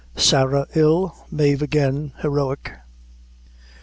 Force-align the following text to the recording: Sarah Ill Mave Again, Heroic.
Sarah 0.15 0.65
Ill 0.73 1.13
Mave 1.29 1.61
Again, 1.61 2.13
Heroic. 2.23 2.71